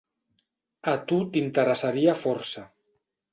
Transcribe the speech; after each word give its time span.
A 0.91 0.93
tu 1.11 1.19
t'interessaria 1.35 2.17
força. 2.23 2.65